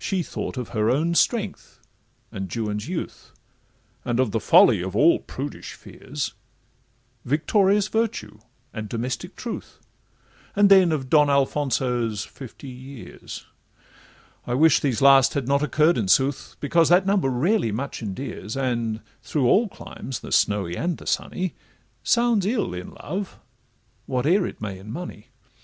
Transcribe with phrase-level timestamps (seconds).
[0.00, 1.78] She thought of her own strength,
[2.32, 3.30] and Juan's youth,
[4.04, 6.34] And of the folly of all prudish fears,
[7.24, 8.40] Victorious virtue,
[8.74, 9.78] and domestic truth,
[10.56, 13.46] And then of Don Alfonso's fifty years:
[14.48, 18.56] I wish these last had not occurr'd, in sooth, Because that number rarely much endears,
[18.56, 21.54] And through all climes, the snowy and the sunny,
[22.02, 23.38] Sounds ill in love,
[24.06, 25.28] whate'er it may in money.